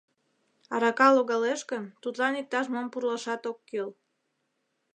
Арака 0.73 1.07
логалеш 1.15 1.61
гын, 1.71 1.85
тудлан 2.01 2.33
иктаж-мом 2.41 2.87
пурлашат 2.91 3.41
ок 3.51 3.57
кӱл. 3.69 3.89